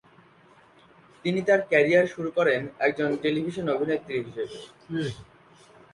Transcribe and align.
তিনি 1.25 1.39
তার 1.47 1.61
ক্যারিয়ার 1.69 2.05
শুরু 2.07 2.29
করেন 2.37 2.61
একজন 2.79 3.09
টেলিভিশন 3.23 3.65
অভিনেত্রী 3.75 4.15
হিসেবে। 4.19 4.57